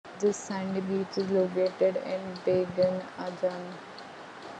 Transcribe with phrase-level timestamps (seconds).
[0.17, 3.67] This sandy beach is located in Bagan Ajam.